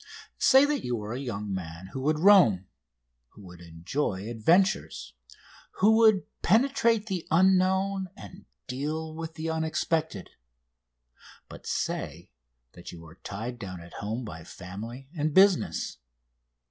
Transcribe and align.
Say 0.39 0.65
that 0.65 0.83
you 0.83 0.99
are 1.03 1.13
a 1.13 1.19
young 1.19 1.53
man 1.53 1.89
who 1.93 2.01
would 2.01 2.17
roam, 2.17 2.65
who 3.33 3.43
would 3.43 3.61
enjoy 3.61 4.27
adventures, 4.31 5.13
who 5.73 5.95
would 5.97 6.23
penetrate 6.41 7.05
the 7.05 7.27
unknown 7.29 8.09
and 8.17 8.45
deal 8.65 9.13
with 9.13 9.35
the 9.35 9.51
unexpected 9.51 10.31
but 11.47 11.67
say 11.67 12.31
that 12.71 12.91
you 12.91 13.05
are 13.05 13.19
tied 13.23 13.59
down 13.59 13.79
at 13.79 13.93
home 13.93 14.25
by 14.25 14.43
family 14.43 15.07
and 15.15 15.35
business. 15.35 15.99